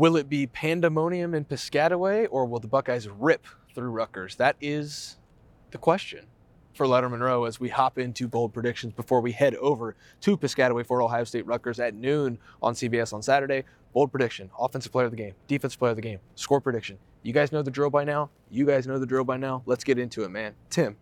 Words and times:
Will 0.00 0.16
it 0.16 0.30
be 0.30 0.46
pandemonium 0.46 1.34
in 1.34 1.44
Piscataway 1.44 2.26
or 2.30 2.46
will 2.46 2.58
the 2.58 2.66
Buckeyes 2.66 3.06
rip 3.06 3.46
through 3.74 3.90
Rutgers? 3.90 4.36
That 4.36 4.56
is 4.58 5.18
the 5.72 5.76
question 5.76 6.24
for 6.72 6.86
Lettermen 6.86 7.20
Row 7.20 7.44
as 7.44 7.60
we 7.60 7.68
hop 7.68 7.98
into 7.98 8.26
bold 8.26 8.54
predictions 8.54 8.94
before 8.94 9.20
we 9.20 9.32
head 9.32 9.56
over 9.56 9.94
to 10.22 10.38
Piscataway 10.38 10.86
for 10.86 11.02
Ohio 11.02 11.24
State 11.24 11.44
Rutgers 11.44 11.78
at 11.78 11.92
noon 11.92 12.38
on 12.62 12.72
CBS 12.72 13.12
on 13.12 13.20
Saturday. 13.20 13.64
Bold 13.92 14.10
prediction, 14.10 14.48
offensive 14.58 14.90
player 14.90 15.04
of 15.04 15.10
the 15.10 15.18
game, 15.18 15.34
defensive 15.48 15.78
player 15.78 15.90
of 15.90 15.96
the 15.96 16.02
game, 16.02 16.20
score 16.34 16.62
prediction. 16.62 16.96
You 17.22 17.34
guys 17.34 17.52
know 17.52 17.60
the 17.60 17.70
drill 17.70 17.90
by 17.90 18.04
now. 18.04 18.30
You 18.50 18.64
guys 18.64 18.86
know 18.86 18.98
the 18.98 19.04
drill 19.04 19.24
by 19.24 19.36
now. 19.36 19.62
Let's 19.66 19.84
get 19.84 19.98
into 19.98 20.24
it, 20.24 20.30
man. 20.30 20.54
Tim, 20.70 20.96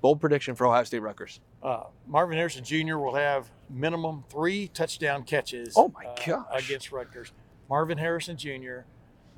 bold 0.00 0.20
prediction 0.20 0.56
for 0.56 0.66
Ohio 0.66 0.82
State 0.82 1.02
Rutgers. 1.02 1.38
Uh, 1.62 1.84
Marvin 2.08 2.36
Harrison 2.36 2.64
Jr. 2.64 2.96
will 2.96 3.14
have 3.14 3.48
minimum 3.70 4.24
three 4.28 4.66
touchdown 4.74 5.22
catches. 5.22 5.74
Oh 5.76 5.92
my 5.94 6.04
uh, 6.04 6.16
gosh. 6.26 6.66
Against 6.66 6.90
Rutgers, 6.90 7.30
Marvin 7.68 7.98
Harrison 7.98 8.36
Jr. 8.36 8.80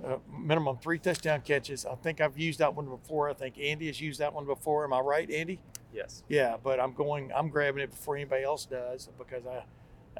Uh, 0.05 0.17
minimum 0.31 0.77
three 0.77 0.99
touchdown 0.99 1.41
catches. 1.41 1.87
I 1.87 1.95
think 1.95 2.21
I've 2.21 2.39
used 2.39 2.59
that 2.59 2.75
one 2.75 2.87
before. 2.87 3.31
I 3.31 3.35
think 3.35 3.59
Andy 3.59 3.87
has 3.87 4.01
used 4.01 4.21
that 4.21 4.35
one 4.35 4.45
before. 4.45 4.85
Am 4.85 4.93
I 4.93 5.01
right, 5.01 5.31
Andy? 5.31 5.59
Yes. 5.93 6.23
Yeah, 6.29 6.57
but 6.63 6.79
I'm 6.79 6.93
going. 6.93 7.33
I'm 7.35 7.49
grabbing 7.49 7.83
it 7.83 7.91
before 7.91 8.17
anybody 8.17 8.45
else 8.45 8.67
does 8.67 9.09
because 9.17 9.45
I, 9.47 9.65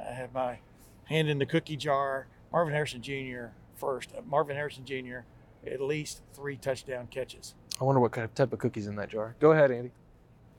I 0.01 0.13
have 0.13 0.33
my 0.33 0.59
hand 1.05 1.29
in 1.29 1.37
the 1.37 1.45
cookie 1.45 1.77
jar. 1.77 2.27
Marvin 2.51 2.73
Harrison 2.73 3.01
Jr. 3.01 3.47
first. 3.75 4.09
Uh, 4.17 4.21
Marvin 4.25 4.55
Harrison 4.55 4.85
Jr. 4.85 5.19
At 5.65 5.81
least 5.81 6.21
three 6.33 6.55
touchdown 6.55 7.07
catches. 7.11 7.53
I 7.79 7.83
wonder 7.83 7.99
what 7.99 8.11
kind 8.13 8.25
of 8.25 8.33
type 8.33 8.53
of 8.53 8.59
cookies 8.59 8.87
in 8.87 8.95
that 8.95 9.09
jar. 9.09 9.35
Go 9.39 9.51
ahead, 9.51 9.69
Andy. 9.69 9.91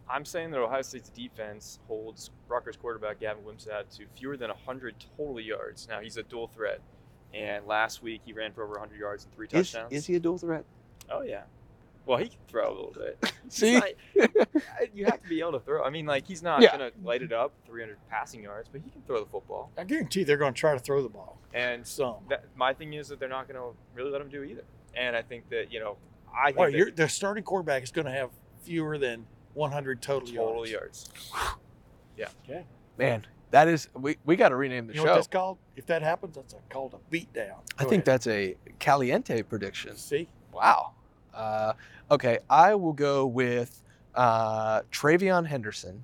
I'm 0.08 0.24
saying 0.24 0.52
that 0.52 0.60
Ohio 0.60 0.82
State's 0.82 1.10
defense 1.10 1.80
holds 1.86 2.30
Rutgers 2.48 2.76
quarterback 2.76 3.20
Gavin 3.20 3.42
Wimsatt 3.44 3.94
to 3.96 4.06
fewer 4.16 4.36
than 4.36 4.48
100 4.48 4.94
total 5.16 5.40
yards. 5.40 5.86
Now, 5.88 6.00
he's 6.00 6.16
a 6.16 6.22
dual 6.22 6.48
threat. 6.54 6.80
And 7.34 7.66
last 7.66 8.02
week, 8.02 8.22
he 8.24 8.32
ran 8.32 8.52
for 8.52 8.62
over 8.64 8.72
100 8.72 8.98
yards 8.98 9.24
and 9.24 9.34
three 9.34 9.46
Is, 9.52 9.70
touchdowns. 9.72 9.92
is 9.92 10.06
he 10.06 10.14
a 10.16 10.20
dual 10.20 10.38
threat? 10.38 10.64
Oh, 11.10 11.22
yeah. 11.22 11.42
Well, 12.06 12.16
he 12.18 12.28
can 12.28 12.38
throw 12.48 12.68
a 12.70 12.74
little 12.74 12.94
bit. 12.96 13.18
He's 13.44 13.54
See? 13.54 13.74
not- 13.78 13.90
you 14.94 15.04
have 15.04 15.22
to 15.22 15.28
be 15.28 15.40
able 15.40 15.52
to 15.52 15.60
throw. 15.60 15.84
I 15.84 15.90
mean, 15.90 16.06
like, 16.06 16.26
he's 16.26 16.42
not 16.42 16.62
Yeah. 16.62 16.76
going 16.76 16.90
to 16.90 16.98
light 17.06 17.20
it 17.20 17.32
up 17.32 17.52
300 17.66 17.98
passing 18.08 18.42
yards, 18.42 18.68
but 18.72 18.80
he 18.82 18.90
can 18.90 19.02
throw 19.02 19.20
the 19.20 19.26
football. 19.30 19.70
I 19.76 19.84
guarantee 19.84 20.24
they're 20.24 20.38
going 20.38 20.54
to 20.54 20.58
try 20.58 20.72
to 20.72 20.78
throw 20.78 21.02
the 21.02 21.10
ball. 21.10 21.38
And 21.52 21.86
Some. 21.86 22.16
that, 22.30 22.44
my 22.56 22.72
thing 22.72 22.94
is 22.94 23.08
that 23.08 23.20
they're 23.20 23.28
not 23.28 23.46
going 23.46 23.60
to 23.60 23.76
really 23.94 24.10
let 24.10 24.22
him 24.22 24.30
do 24.30 24.42
either. 24.42 24.64
And 24.94 25.14
I 25.14 25.20
think 25.22 25.50
that, 25.50 25.70
you 25.70 25.80
know, 25.80 25.98
I 26.34 26.46
think 26.46 26.58
Well, 26.58 26.70
that 26.70 26.76
your 26.78 26.90
the 26.90 27.08
starting 27.10 27.44
quarterback 27.44 27.82
is 27.82 27.90
going 27.90 28.06
to 28.06 28.10
have 28.12 28.30
fewer 28.62 28.96
than 28.96 29.26
100 29.54 30.00
total, 30.00 30.28
total 30.28 30.66
yards. 30.66 31.10
yards. 31.12 31.30
Okay. 32.48 32.64
Man, 32.96 33.26
that 33.50 33.68
is 33.68 33.88
we, 33.94 34.16
we 34.24 34.36
got 34.36 34.50
to 34.50 34.56
rename 34.56 34.86
the 34.86 34.94
You 34.94 34.98
know 35.00 35.04
show. 35.04 35.10
what 35.10 35.14
that's 35.16 35.26
called? 35.28 35.58
If 35.76 35.86
that 35.86 36.02
happens, 36.02 36.36
that's 36.36 36.54
a, 36.54 36.58
called 36.70 36.94
a 36.94 37.14
beatdown. 37.14 37.58
I 37.78 37.82
think 37.84 37.92
ahead. 37.92 38.04
that's 38.04 38.26
a 38.26 38.56
caliente 38.78 39.42
prediction. 39.42 39.96
See, 39.96 40.28
Wow. 40.52 40.92
Uh, 41.32 41.72
okay, 42.10 42.38
I 42.50 42.74
will 42.74 42.92
go 42.92 43.24
with 43.26 43.82
uh, 44.14 44.82
TreVeyon 44.90 45.46
Henderson 45.46 46.02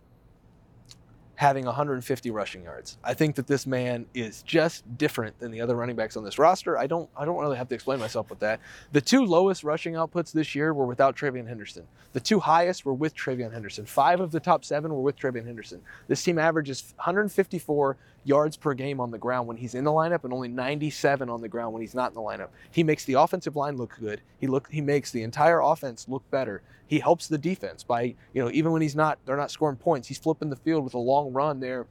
having 1.37 1.65
150 1.65 2.31
rushing 2.31 2.63
yards. 2.63 2.97
I 3.03 3.15
think 3.15 3.35
that 3.37 3.47
this 3.47 3.67
man 3.67 4.07
is 4.15 4.43
just 4.43 4.85
different 4.97 5.39
than 5.41 5.51
the 5.51 5.61
other 5.61 5.75
running 5.75 5.97
backs 5.97 6.17
on 6.17 6.25
this 6.25 6.39
roster. 6.39 6.79
I 6.79 6.87
don't 6.87 7.09
I 7.17 7.25
don't 7.25 7.39
really 7.39 7.57
have 7.57 7.69
to 7.69 7.75
explain 7.75 7.99
myself 7.99 8.31
with 8.31 8.39
that. 8.41 8.61
The 8.93 9.01
two 9.01 9.25
lowest 9.25 9.65
rushing 9.65 9.95
outputs 9.95 10.33
this 10.33 10.55
year 10.55 10.73
were 10.73 10.87
without 10.87 11.17
TreVeyon 11.17 11.49
Henderson. 11.49 11.87
The 12.13 12.21
two 12.21 12.39
highest 12.41 12.85
were 12.85 12.95
with 12.95 13.17
TreVeyon 13.17 13.53
Henderson. 13.53 13.87
Five 13.87 14.21
of 14.21 14.31
the 14.31 14.41
top 14.41 14.65
seven 14.65 14.93
were 14.93 15.01
with 15.01 15.17
TreVeyon 15.17 15.47
Henderson. 15.47 15.81
This 16.07 16.23
team 16.23 16.39
averages 16.39 16.95
154 16.97 17.97
yards 18.25 18.57
per 18.57 18.73
game 18.75 19.01
on 19.01 19.11
the 19.11 19.19
ground 19.19 19.47
when 19.47 19.57
he's 19.57 19.75
in 19.75 19.85
the 19.85 19.91
lineup 19.91 20.25
and 20.25 20.33
only 20.33 20.49
97 20.49 21.29
on 21.29 21.41
the 21.41 21.49
ground 21.49 21.73
when 21.73 21.83
he's 21.83 21.95
not 21.95 22.11
in 22.11 22.15
the 22.15 22.21
lineup. 22.21 22.49
He 22.71 22.83
makes 22.83 23.05
the 23.05 23.15
offensive 23.15 23.57
line 23.57 23.77
look 23.77 23.97
good. 24.01 24.21
He 24.39 24.47
look 24.47 24.69
he 24.71 24.81
makes 24.81 25.11
the 25.11 25.23
entire 25.23 25.61
offense 25.61 26.07
look 26.09 26.29
better. 26.31 26.63
He 26.87 26.99
helps 26.99 27.29
the 27.29 27.39
defense 27.39 27.83
by, 27.83 28.15
you 28.33 28.43
know, 28.43 28.51
even 28.53 28.73
when 28.73 28.83
he's 28.83 28.97
not 28.97 29.19
they're 29.25 29.37
not 29.37 29.51
scoring 29.51 29.77
points, 29.77 30.09
he's 30.09 30.19
flipping 30.19 30.51
the 30.51 30.57
field 30.57 30.85
with 30.85 30.95
a 30.95 30.99
long 30.99 31.33
run 31.33 31.61
there. 31.61 31.87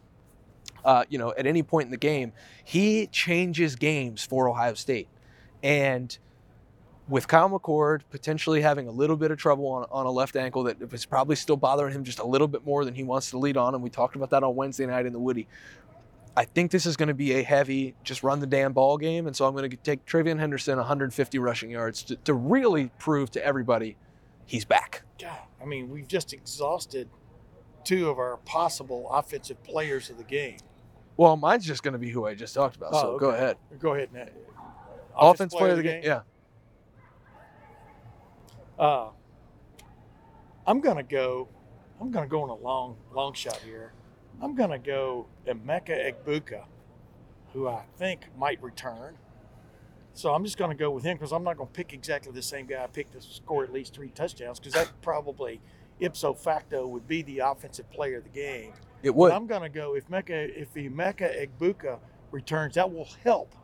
Uh, 0.85 1.03
you 1.09 1.17
know, 1.17 1.33
at 1.37 1.45
any 1.45 1.63
point 1.63 1.85
in 1.85 1.91
the 1.91 1.97
game, 1.97 2.33
he 2.63 3.07
changes 3.07 3.75
games 3.75 4.23
for 4.25 4.49
Ohio 4.49 4.73
State. 4.73 5.07
And 5.61 6.15
with 7.07 7.27
Kyle 7.27 7.49
McCord 7.49 8.01
potentially 8.11 8.61
having 8.61 8.87
a 8.87 8.91
little 8.91 9.15
bit 9.15 9.31
of 9.31 9.37
trouble 9.37 9.67
on, 9.67 9.85
on 9.91 10.05
a 10.05 10.11
left 10.11 10.35
ankle 10.35 10.63
that 10.63 10.77
is 10.93 11.05
probably 11.05 11.35
still 11.35 11.57
bothering 11.57 11.93
him 11.93 12.03
just 12.03 12.19
a 12.19 12.25
little 12.25 12.47
bit 12.47 12.65
more 12.65 12.85
than 12.85 12.93
he 12.93 13.03
wants 13.03 13.29
to 13.31 13.37
lead 13.37 13.57
on, 13.57 13.73
and 13.73 13.83
we 13.83 13.89
talked 13.89 14.15
about 14.15 14.29
that 14.29 14.43
on 14.43 14.55
Wednesday 14.55 14.85
night 14.85 15.05
in 15.05 15.13
the 15.13 15.19
Woody. 15.19 15.47
I 16.35 16.45
think 16.45 16.71
this 16.71 16.85
is 16.85 16.97
going 16.97 17.09
to 17.09 17.13
be 17.13 17.33
a 17.33 17.43
heavy, 17.43 17.93
just 18.03 18.23
run 18.23 18.39
the 18.39 18.47
damn 18.47 18.73
ball 18.73 18.97
game, 18.97 19.27
and 19.27 19.35
so 19.35 19.45
I'm 19.45 19.53
going 19.53 19.69
to 19.69 19.77
take 19.77 20.05
TreVeyon 20.05 20.39
Henderson 20.39 20.77
150 20.77 21.39
rushing 21.39 21.69
yards 21.69 22.03
to, 22.03 22.15
to 22.17 22.33
really 22.33 22.89
prove 22.97 23.29
to 23.31 23.45
everybody 23.45 23.97
he's 24.45 24.65
back. 24.65 25.03
God, 25.19 25.37
I 25.61 25.65
mean, 25.65 25.89
we've 25.89 26.07
just 26.07 26.33
exhausted 26.33 27.09
two 27.83 28.09
of 28.09 28.17
our 28.17 28.37
possible 28.37 29.09
offensive 29.11 29.61
players 29.63 30.09
of 30.09 30.17
the 30.17 30.23
game. 30.23 30.57
Well, 31.17 31.35
mine's 31.37 31.65
just 31.65 31.83
going 31.83 31.93
to 31.93 31.99
be 31.99 32.09
who 32.09 32.25
I 32.25 32.33
just 32.33 32.53
talked 32.55 32.75
about, 32.75 32.93
so 32.93 33.15
Oh, 33.15 33.19
go 33.19 33.29
ahead. 33.29 33.57
Go 33.79 33.93
ahead, 33.93 34.11
Nat. 34.13 34.33
Offense 35.15 35.53
player 35.53 35.71
of 35.71 35.77
the 35.77 35.83
game, 35.83 36.01
yeah. 36.03 36.21
Uh, 38.79 39.09
I'm 40.65 40.81
gonna 40.81 41.03
go. 41.03 41.47
I'm 42.01 42.09
gonna 42.09 42.27
go 42.27 42.41
on 42.41 42.49
a 42.49 42.55
long, 42.55 42.97
long 43.13 43.33
shot 43.33 43.57
here. 43.57 43.93
I'm 44.41 44.55
gonna 44.55 44.79
go 44.79 45.27
Emeka 45.47 46.13
Egbuka, 46.13 46.63
who 47.53 47.67
I 47.67 47.83
think 47.97 48.21
might 48.37 48.61
return. 48.63 49.15
So 50.13 50.33
I'm 50.33 50.43
just 50.43 50.57
gonna 50.57 50.75
go 50.75 50.91
with 50.91 51.03
him 51.03 51.17
because 51.17 51.31
I'm 51.31 51.43
not 51.43 51.57
gonna 51.57 51.69
pick 51.71 51.93
exactly 51.93 52.31
the 52.31 52.41
same 52.41 52.65
guy 52.65 52.83
I 52.83 52.87
picked 52.87 53.13
to 53.13 53.21
score 53.21 53.63
at 53.63 53.73
least 53.73 53.93
three 53.93 54.09
touchdowns 54.09 54.59
because 54.59 54.73
that 54.73 54.91
probably 55.01 55.59
ipso 55.99 56.33
facto 56.33 56.85
would 56.87 57.07
be 57.07 57.21
the 57.23 57.39
offensive 57.39 57.89
player 57.89 58.17
of 58.17 58.23
the 58.23 58.29
game. 58.29 58.73
It 59.01 59.09
But 59.09 59.15
would. 59.15 59.31
I'm 59.31 59.47
gonna 59.47 59.69
go 59.69 59.95
if 59.95 60.09
Mecca 60.09 60.59
if 60.59 60.73
Emeka 60.75 61.47
Egbuka 61.47 61.99
returns, 62.31 62.75
that 62.75 62.91
will 62.91 63.07
help 63.23 63.55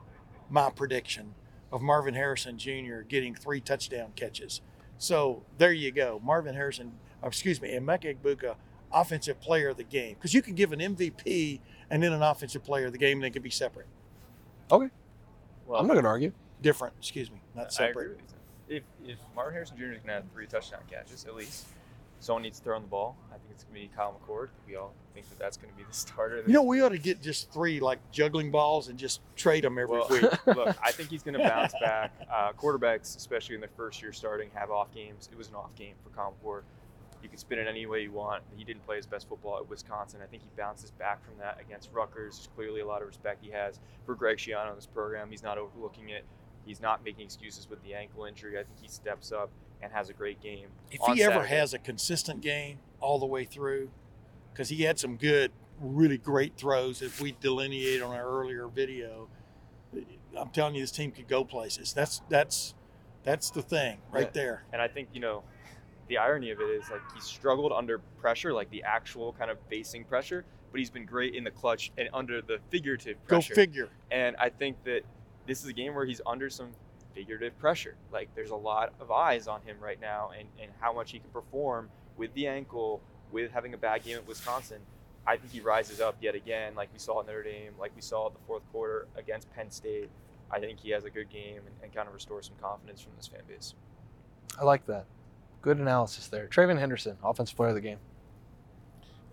my 0.49 0.69
prediction 0.69 1.35
of 1.71 1.81
Marvin 1.81 2.15
Harrison 2.15 2.57
Jr. 2.57 3.01
getting 3.07 3.35
three 3.35 3.61
touchdown 3.61 4.11
catches. 4.15 4.61
So 4.97 5.43
there 5.57 5.71
you 5.71 5.91
go, 5.91 6.19
Marvin 6.23 6.55
Harrison. 6.55 6.93
Uh, 7.23 7.27
excuse 7.27 7.61
me, 7.61 7.69
Emeka 7.69 8.15
Egbuka, 8.15 8.55
offensive 8.91 9.39
player 9.39 9.69
of 9.69 9.77
the 9.77 9.83
game, 9.83 10.15
because 10.15 10.33
you 10.33 10.41
can 10.41 10.55
give 10.55 10.71
an 10.71 10.79
MVP 10.79 11.59
and 11.89 12.01
then 12.01 12.11
an 12.11 12.21
offensive 12.23 12.63
player 12.63 12.87
of 12.87 12.91
the 12.91 12.97
game, 12.97 13.17
and 13.17 13.23
they 13.23 13.29
can 13.29 13.41
be 13.41 13.49
separate, 13.49 13.87
Okay. 14.71 14.89
Well, 15.69 15.79
I'm 15.79 15.87
not 15.87 15.93
going 15.93 16.03
to 16.03 16.09
argue. 16.09 16.31
different. 16.63 16.95
Excuse 16.97 17.29
me, 17.29 17.39
not 17.55 17.67
I 17.79 17.85
agree 17.85 18.03
separate. 18.03 18.09
with 18.17 18.33
you. 18.67 18.77
If, 18.77 18.83
if 19.05 19.17
Marvin 19.35 19.53
Harrison 19.53 19.77
Jr. 19.77 19.83
is 19.83 19.89
going 19.97 20.07
to 20.07 20.13
have 20.13 20.23
three 20.33 20.47
touchdown 20.47 20.81
catches 20.89 21.25
at 21.25 21.35
least, 21.35 21.67
someone 22.19 22.41
needs 22.41 22.57
to 22.57 22.63
throw 22.63 22.75
on 22.75 22.81
the 22.81 22.87
ball. 22.87 23.15
I 23.29 23.33
think 23.33 23.45
it's 23.51 23.63
going 23.63 23.75
to 23.75 23.81
be 23.81 23.95
Kyle 23.95 24.19
McCord. 24.19 24.49
We 24.67 24.75
all 24.75 24.93
think 25.13 25.29
that 25.29 25.37
that's 25.37 25.57
going 25.57 25.71
to 25.71 25.77
be 25.77 25.83
the 25.83 25.93
starter. 25.93 26.43
You 26.45 26.53
know, 26.53 26.63
we 26.63 26.81
ought 26.81 26.89
to 26.89 26.97
get 26.97 27.21
just 27.21 27.51
three 27.51 27.79
like 27.79 27.99
juggling 28.11 28.49
balls 28.49 28.87
and 28.87 28.97
just 28.97 29.21
trade 29.35 29.63
them 29.63 29.77
every 29.77 29.99
well, 29.99 30.07
week. 30.09 30.23
look, 30.47 30.75
I 30.83 30.91
think 30.91 31.09
he's 31.09 31.21
going 31.21 31.35
to 31.35 31.47
bounce 31.47 31.73
back. 31.81 32.13
Uh, 32.31 32.51
quarterbacks, 32.53 33.15
especially 33.15 33.55
in 33.55 33.61
their 33.61 33.69
first 33.77 34.01
year 34.01 34.11
starting, 34.11 34.49
have 34.55 34.71
off 34.71 34.91
games. 34.91 35.29
It 35.31 35.37
was 35.37 35.49
an 35.49 35.55
off 35.55 35.75
game 35.75 35.93
for 36.03 36.09
Kyle 36.15 36.33
McCord. 36.43 36.61
You 37.21 37.29
can 37.29 37.37
spin 37.37 37.59
it 37.59 37.67
any 37.67 37.85
way 37.85 38.01
you 38.03 38.11
want. 38.11 38.43
He 38.55 38.63
didn't 38.63 38.85
play 38.85 38.95
his 38.95 39.05
best 39.05 39.27
football 39.27 39.57
at 39.57 39.69
Wisconsin. 39.69 40.21
I 40.23 40.27
think 40.27 40.43
he 40.43 40.49
bounces 40.57 40.91
back 40.91 41.23
from 41.25 41.33
that 41.39 41.57
against 41.59 41.91
Rutgers. 41.91 42.37
There's 42.37 42.49
clearly 42.55 42.81
a 42.81 42.85
lot 42.85 43.01
of 43.01 43.07
respect 43.07 43.43
he 43.43 43.51
has 43.51 43.79
for 44.05 44.15
Greg 44.15 44.37
Schiano 44.37 44.69
in 44.69 44.75
this 44.75 44.85
program. 44.85 45.29
He's 45.29 45.43
not 45.43 45.57
overlooking 45.57 46.09
it. 46.09 46.23
He's 46.65 46.81
not 46.81 47.03
making 47.03 47.25
excuses 47.25 47.69
with 47.69 47.81
the 47.83 47.93
ankle 47.93 48.25
injury. 48.25 48.57
I 48.57 48.63
think 48.63 48.77
he 48.81 48.87
steps 48.87 49.31
up 49.31 49.49
and 49.81 49.91
has 49.91 50.09
a 50.09 50.13
great 50.13 50.41
game. 50.41 50.67
If 50.91 51.01
he 51.13 51.23
ever 51.23 51.35
Saturday. 51.35 51.49
has 51.55 51.73
a 51.73 51.79
consistent 51.79 52.41
game 52.41 52.79
all 52.99 53.17
the 53.19 53.25
way 53.25 53.43
through, 53.45 53.89
because 54.53 54.69
he 54.69 54.83
had 54.83 54.99
some 54.99 55.15
good, 55.15 55.51
really 55.79 56.17
great 56.17 56.57
throws. 56.57 57.01
If 57.01 57.21
we 57.21 57.35
delineate 57.39 58.01
on 58.01 58.13
our 58.13 58.25
earlier 58.27 58.67
video, 58.67 59.29
I'm 60.37 60.49
telling 60.49 60.75
you, 60.75 60.81
this 60.81 60.91
team 60.91 61.11
could 61.11 61.27
go 61.27 61.43
places. 61.43 61.93
That's 61.93 62.21
that's 62.29 62.75
that's 63.23 63.51
the 63.51 63.61
thing 63.61 63.99
right 64.11 64.25
Yeah. 64.25 64.29
there. 64.33 64.63
And 64.71 64.81
I 64.81 64.87
think, 64.87 65.09
you 65.13 65.19
know, 65.21 65.43
the 66.09 66.17
irony 66.17 66.51
of 66.51 66.59
it 66.59 66.65
is 66.65 66.89
like 66.89 67.01
he 67.13 67.21
struggled 67.21 67.71
under 67.71 67.99
pressure, 68.19 68.51
like 68.51 68.69
the 68.71 68.83
actual 68.83 69.33
kind 69.33 69.49
of 69.49 69.57
facing 69.69 70.03
pressure, 70.03 70.43
but 70.71 70.79
he's 70.79 70.89
been 70.89 71.05
great 71.05 71.35
in 71.35 71.43
the 71.43 71.51
clutch 71.51 71.91
and 71.97 72.09
under 72.13 72.41
the 72.41 72.59
figurative 72.69 73.23
pressure. 73.25 73.53
Go 73.53 73.55
pressure. 73.55 73.55
figure. 73.55 73.89
And 74.11 74.35
I 74.37 74.49
think 74.49 74.83
that 74.83 75.01
this 75.47 75.61
is 75.61 75.67
a 75.67 75.73
game 75.73 75.95
where 75.95 76.05
he's 76.05 76.21
under 76.25 76.49
some 76.49 76.71
figurative 77.13 77.57
pressure. 77.59 77.95
Like 78.11 78.29
there's 78.35 78.49
a 78.49 78.55
lot 78.55 78.93
of 78.99 79.11
eyes 79.11 79.47
on 79.47 79.61
him 79.61 79.77
right 79.79 80.01
now 80.01 80.31
and, 80.37 80.47
and 80.61 80.71
how 80.79 80.91
much 80.91 81.11
he 81.11 81.19
can 81.19 81.29
perform 81.29 81.89
with 82.17 82.33
the 82.33 82.47
ankle, 82.47 83.01
with 83.31 83.51
having 83.51 83.73
a 83.73 83.77
bad 83.77 84.03
game 84.03 84.17
at 84.17 84.27
Wisconsin. 84.27 84.79
I 85.27 85.37
think 85.37 85.51
he 85.51 85.59
rises 85.59 86.01
up 86.01 86.15
yet 86.21 86.33
again, 86.33 86.73
like 86.75 86.89
we 86.91 86.99
saw 86.99 87.19
at 87.19 87.27
Notre 87.27 87.43
Dame, 87.43 87.73
like 87.79 87.91
we 87.95 88.01
saw 88.01 88.27
at 88.27 88.33
the 88.33 88.39
fourth 88.47 88.63
quarter 88.71 89.07
against 89.15 89.51
Penn 89.53 89.69
State. 89.69 90.09
I 90.49 90.59
think 90.59 90.79
he 90.79 90.89
has 90.89 91.05
a 91.05 91.11
good 91.11 91.29
game 91.29 91.57
and, 91.57 91.75
and 91.83 91.93
kind 91.93 92.07
of 92.07 92.15
restores 92.15 92.47
some 92.47 92.55
confidence 92.59 93.01
from 93.01 93.11
this 93.15 93.27
fan 93.27 93.41
base. 93.47 93.75
I 94.59 94.63
like 94.63 94.87
that. 94.87 95.05
Good 95.61 95.77
analysis 95.77 96.27
there. 96.27 96.47
TreVeyon 96.47 96.79
Henderson, 96.79 97.17
offensive 97.23 97.55
player 97.55 97.69
of 97.69 97.75
the 97.75 97.81
game. 97.81 97.97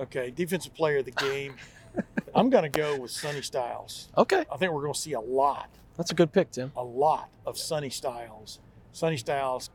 Okay, 0.00 0.30
defensive 0.30 0.74
player 0.74 0.98
of 0.98 1.04
the 1.04 1.10
game. 1.12 1.54
I'm 2.34 2.50
going 2.50 2.64
to 2.64 2.68
go 2.68 2.98
with 2.98 3.10
Sonny 3.10 3.42
Styles. 3.42 4.08
Okay. 4.16 4.44
I 4.52 4.56
think 4.56 4.72
we're 4.72 4.82
going 4.82 4.92
to 4.92 5.00
see 5.00 5.14
a 5.14 5.20
lot 5.20 5.70
That's 5.96 6.10
a 6.10 6.14
good 6.14 6.32
pick, 6.32 6.50
Tim. 6.50 6.72
a 6.76 6.84
lot 6.84 7.30
of 7.46 7.56
Sonny 7.56 7.88
Styles. 7.90 8.58
Sonny 8.92 9.16
Styles, 9.16 9.70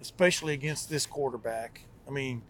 especially 0.00 0.54
against 0.54 0.88
this 0.88 1.04
quarterback. 1.04 1.82
I 2.06 2.10
mean, 2.10 2.42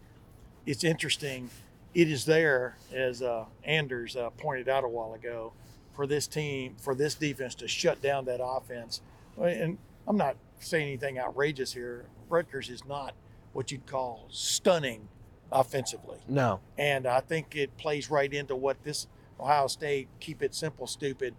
it's 0.65 0.83
interesting. 0.83 1.49
It 1.93 2.09
is 2.09 2.25
there, 2.25 2.77
as 2.93 3.21
uh, 3.21 3.45
Anders 3.63 4.15
uh, 4.15 4.29
pointed 4.31 4.69
out 4.69 4.83
a 4.83 4.87
while 4.87 5.13
ago, 5.13 5.53
for 5.93 6.07
this 6.07 6.27
team, 6.27 6.75
for 6.79 6.95
this 6.95 7.15
defense 7.15 7.55
to 7.55 7.67
shut 7.67 8.01
down 8.01 8.25
that 8.25 8.39
offense. 8.41 9.01
And 9.41 9.77
I'm 10.07 10.15
not 10.15 10.37
saying 10.59 10.87
anything 10.87 11.19
outrageous 11.19 11.73
here. 11.73 12.05
Rutgers 12.29 12.69
is 12.69 12.85
not 12.85 13.13
what 13.59 13.73
you'd 13.73 13.85
call 13.85 14.25
stunning 14.29 15.05
offensively. 15.51 16.17
No. 16.29 16.61
And 16.77 17.05
I 17.05 17.19
think 17.19 17.57
it 17.57 17.75
plays 17.75 18.09
right 18.09 18.33
into 18.33 18.55
what 18.55 18.81
this 18.85 19.05
Ohio 19.37 19.67
State 19.67 20.07
keep 20.21 20.41
it 20.41 20.55
simple, 20.55 20.87
stupid 20.87 21.35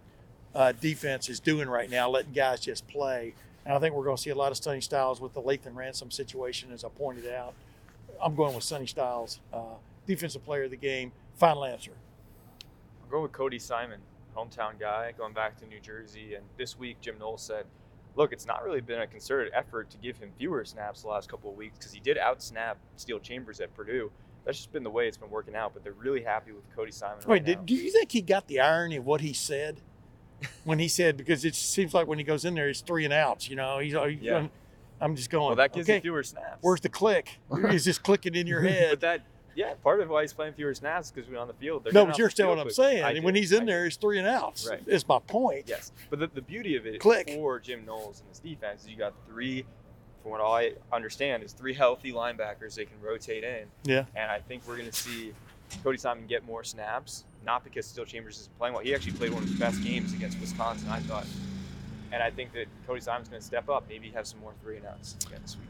uh, 0.53 0.71
defense 0.73 1.29
is 1.29 1.39
doing 1.39 1.67
right 1.67 1.89
now, 1.89 2.07
letting 2.07 2.31
guys 2.31 2.59
just 2.59 2.87
play. 2.87 3.33
And 3.65 3.73
I 3.73 3.79
think 3.79 3.95
we're 3.95 4.03
going 4.03 4.17
to 4.17 4.21
see 4.21 4.29
a 4.29 4.35
lot 4.35 4.51
of 4.51 4.59
Sonny 4.59 4.81
Styles 4.81 5.19
with 5.19 5.33
the 5.33 5.41
Lathan 5.41 5.73
Ransom 5.73 6.11
situation, 6.11 6.71
as 6.71 6.83
I 6.83 6.89
pointed 6.89 7.27
out. 7.27 7.55
I'm 8.21 8.35
going 8.35 8.53
with 8.53 8.63
Sonny 8.63 8.85
Styles, 8.85 9.39
uh, 9.51 9.77
defensive 10.05 10.45
player 10.45 10.65
of 10.65 10.69
the 10.69 10.77
game. 10.77 11.13
Final 11.37 11.65
answer. 11.65 11.93
I'm 13.03 13.09
going 13.09 13.23
with 13.23 13.31
Cody 13.31 13.57
Simon, 13.57 13.99
hometown 14.37 14.79
guy, 14.79 15.11
going 15.17 15.33
back 15.33 15.57
to 15.61 15.65
New 15.65 15.79
Jersey. 15.79 16.35
And 16.35 16.43
this 16.55 16.77
week, 16.77 16.97
Jim 17.01 17.17
Knowles 17.17 17.41
said, 17.41 17.65
look, 18.15 18.33
it's 18.33 18.45
not 18.45 18.63
really 18.63 18.81
been 18.81 19.01
a 19.01 19.07
concerted 19.07 19.51
effort 19.55 19.89
to 19.91 19.97
give 19.97 20.17
him 20.17 20.31
fewer 20.37 20.63
snaps 20.65 21.01
the 21.01 21.07
last 21.07 21.29
couple 21.29 21.49
of 21.49 21.57
weeks 21.57 21.77
because 21.77 21.93
he 21.93 21.99
did 21.99 22.17
outsnap 22.17 22.75
Steele 22.97 23.19
Chambers 23.19 23.59
at 23.59 23.73
Purdue. 23.75 24.11
That's 24.45 24.57
just 24.57 24.71
been 24.71 24.83
the 24.83 24.89
way 24.89 25.07
it's 25.07 25.17
been 25.17 25.29
working 25.29 25.55
out, 25.55 25.73
but 25.73 25.83
they're 25.83 25.93
really 25.93 26.23
happy 26.23 26.51
with 26.51 26.63
Cody 26.75 26.91
Simon. 26.91 27.17
Wait, 27.19 27.27
right 27.27 27.45
did, 27.45 27.57
now. 27.59 27.63
do 27.65 27.75
you 27.75 27.91
think 27.91 28.11
he 28.11 28.21
got 28.21 28.47
the 28.47 28.59
irony 28.59 28.97
of 28.97 29.05
what 29.05 29.21
he 29.21 29.33
said 29.33 29.81
when 30.63 30.79
he 30.79 30.87
said 30.87 31.17
because 31.17 31.45
it 31.45 31.55
seems 31.55 31.93
like 31.93 32.07
when 32.07 32.17
he 32.17 32.23
goes 32.23 32.45
in 32.45 32.55
there, 32.55 32.67
he's 32.67 32.81
three 32.81 33.05
and 33.05 33.13
outs. 33.13 33.49
You 33.49 33.55
know, 33.55 33.79
he's. 33.79 33.93
Yeah. 33.93 34.47
I'm 34.99 35.15
just 35.15 35.31
going. 35.31 35.47
well, 35.47 35.55
that 35.55 35.73
gives 35.73 35.87
okay, 35.87 35.95
you 35.95 36.01
fewer 36.01 36.23
snaps. 36.23 36.59
where's 36.61 36.81
the 36.81 36.89
click? 36.89 37.39
Is 37.69 37.85
this 37.85 37.97
clicking 37.97 38.35
in 38.35 38.45
your 38.45 38.61
but 38.61 38.71
head? 38.71 38.99
that, 39.01 39.21
yeah, 39.55 39.73
part 39.83 39.99
of 39.99 40.09
why 40.09 40.21
he's 40.21 40.33
playing 40.33 40.53
fewer 40.53 40.73
snaps 40.73 41.11
because 41.11 41.29
we're 41.29 41.37
on 41.39 41.47
the 41.47 41.53
field. 41.53 41.83
They're 41.83 41.93
no, 41.93 42.05
but 42.05 42.17
you're 42.17 42.27
the 42.27 42.31
still 42.31 42.49
what 42.49 42.59
I'm 42.59 42.69
saying. 42.69 43.03
I 43.03 43.11
And 43.11 43.23
when 43.23 43.35
he's 43.35 43.51
in 43.51 43.65
there, 43.65 43.83
he's 43.85 43.97
three 43.97 44.19
and 44.19 44.27
outs. 44.27 44.67
Right. 44.69 44.81
It's 44.87 45.07
my 45.07 45.19
point. 45.19 45.65
Yes, 45.67 45.91
but 46.09 46.19
the, 46.19 46.27
the 46.27 46.41
beauty 46.41 46.75
of 46.75 46.85
it 46.85 46.99
Click. 46.99 47.29
for 47.29 47.59
Jim 47.59 47.85
Knowles 47.85 48.21
and 48.21 48.29
his 48.29 48.39
defense 48.39 48.83
is 48.83 48.89
you 48.89 48.97
got 48.97 49.13
three, 49.27 49.65
from 50.21 50.31
what 50.31 50.41
I 50.41 50.73
understand, 50.93 51.43
is 51.43 51.53
three 51.53 51.73
healthy 51.73 52.11
linebackers 52.11 52.75
they 52.75 52.85
can 52.85 52.99
rotate 53.01 53.43
in. 53.43 53.67
Yeah. 53.83 54.05
And 54.15 54.31
I 54.31 54.39
think 54.39 54.67
we're 54.67 54.77
going 54.77 54.89
to 54.89 54.95
see 54.95 55.33
Cody 55.83 55.97
Simon 55.97 56.25
get 56.27 56.45
more 56.45 56.63
snaps, 56.63 57.25
not 57.45 57.63
because 57.63 57.85
Steele 57.85 58.05
Chambers 58.05 58.39
isn't 58.39 58.57
playing 58.57 58.73
well. 58.73 58.83
He 58.83 58.93
actually 58.93 59.13
played 59.13 59.31
one 59.31 59.43
of 59.43 59.49
his 59.49 59.57
best 59.57 59.83
games 59.83 60.13
against 60.13 60.39
Wisconsin, 60.39 60.89
I 60.89 60.99
thought. 60.99 61.25
And 62.11 62.21
I 62.21 62.29
think 62.29 62.51
that 62.53 62.65
Cody 62.85 63.01
Simon's 63.01 63.29
going 63.29 63.39
to 63.39 63.45
step 63.45 63.69
up, 63.69 63.85
maybe 63.87 64.09
have 64.09 64.27
some 64.27 64.39
more 64.41 64.53
three 64.61 64.77
and 64.77 64.85
outs 64.85 65.15
again 65.25 65.39
this 65.41 65.55
week. 65.55 65.67